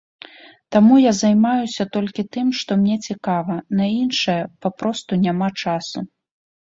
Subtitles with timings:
[0.75, 5.99] Таму я займаюся толькі тым, што мне цікава, на іншае папросту няма часу.